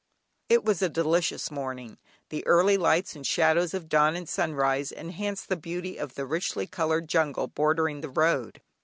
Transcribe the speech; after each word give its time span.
It 0.49 0.63
was 0.65 0.81
a 0.81 0.89
delicious 0.89 1.51
morning; 1.51 1.99
the 2.29 2.43
early 2.47 2.75
lights 2.75 3.15
and 3.15 3.23
shadows 3.23 3.75
of 3.75 3.87
dawn 3.87 4.15
and 4.15 4.27
sunrise 4.27 4.91
enhanced 4.91 5.47
the 5.47 5.55
beauty 5.55 5.97
of 5.97 6.15
the 6.15 6.25
richly 6.25 6.65
coloured 6.65 7.07
jungle 7.07 7.45
bordering 7.45 8.01
the 8.01 8.09
road. 8.09 8.63